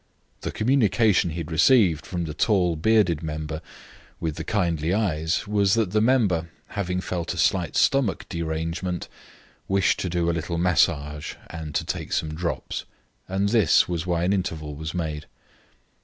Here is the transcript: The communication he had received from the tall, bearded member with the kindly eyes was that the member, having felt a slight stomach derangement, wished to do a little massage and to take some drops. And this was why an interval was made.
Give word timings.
The 0.39 0.51
communication 0.51 1.29
he 1.29 1.37
had 1.37 1.51
received 1.51 2.07
from 2.07 2.25
the 2.25 2.33
tall, 2.33 2.75
bearded 2.75 3.21
member 3.21 3.61
with 4.19 4.35
the 4.35 4.43
kindly 4.43 4.95
eyes 4.95 5.47
was 5.47 5.75
that 5.75 5.91
the 5.91 6.01
member, 6.01 6.49
having 6.69 7.01
felt 7.01 7.35
a 7.35 7.37
slight 7.37 7.75
stomach 7.75 8.25
derangement, 8.27 9.07
wished 9.67 9.99
to 9.99 10.09
do 10.09 10.27
a 10.27 10.33
little 10.33 10.57
massage 10.57 11.35
and 11.51 11.75
to 11.75 11.85
take 11.85 12.13
some 12.13 12.33
drops. 12.33 12.85
And 13.27 13.49
this 13.49 13.87
was 13.87 14.07
why 14.07 14.23
an 14.23 14.33
interval 14.33 14.73
was 14.73 14.95
made. 14.95 15.27